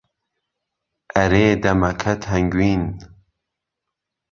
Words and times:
ئهرێ 1.15 1.47
دهمهکهت 1.63 2.21
ههنگوین 2.31 2.83